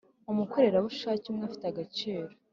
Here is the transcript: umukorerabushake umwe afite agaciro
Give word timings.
umukorerabushake 0.31 1.25
umwe 1.27 1.43
afite 1.49 1.65
agaciro 1.67 2.31